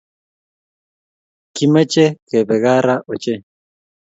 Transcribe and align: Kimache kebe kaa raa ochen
Kimache 1.55 2.05
kebe 2.27 2.55
kaa 2.63 2.79
raa 2.85 3.03
ochen 3.11 3.41